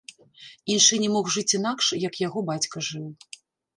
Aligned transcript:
Іншы 0.75 0.95
не 1.03 1.09
мог 1.15 1.29
жыць 1.37 1.53
інакш, 1.59 1.93
як 2.07 2.13
яго 2.27 2.39
бацька 2.51 2.77
жыў. 2.89 3.07